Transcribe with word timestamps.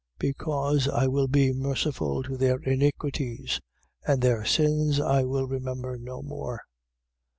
Because 0.17 0.87
I 0.87 1.05
will 1.05 1.27
be 1.27 1.53
merciful 1.53 2.23
to 2.23 2.35
their 2.35 2.57
iniquities: 2.63 3.61
and 4.07 4.19
their 4.19 4.43
sins 4.43 4.99
I 4.99 5.25
will 5.25 5.45
remember 5.47 5.95
no 5.99 6.23
more. 6.23 6.61